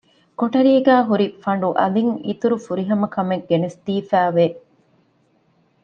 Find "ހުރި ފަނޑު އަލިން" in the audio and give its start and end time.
1.07-2.13